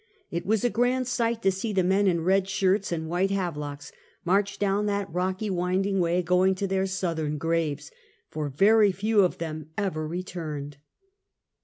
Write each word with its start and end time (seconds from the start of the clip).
It 0.31 0.47
was 0.47 0.63
a 0.63 0.71
grand 0.71 1.05
sight 1.07 1.43
to 1.43 1.51
see 1.51 1.71
the 1.73 1.83
men 1.83 2.07
in 2.07 2.21
red 2.23 2.49
shirts 2.49 2.91
and 2.91 3.07
white 3.07 3.29
Havelocks 3.29 3.91
march 4.25 4.57
down 4.57 4.87
that 4.87 5.13
rocky, 5.13 5.47
winding 5.47 5.99
way, 5.99 6.23
going 6.23 6.55
to 6.55 6.65
their 6.65 6.87
Southern 6.87 7.37
graves, 7.37 7.91
for 8.27 8.49
very 8.49 8.91
few 8.91 9.19
of 9.21 9.37
them 9.37 9.69
ever 9.77 10.07
returned. 10.07 10.77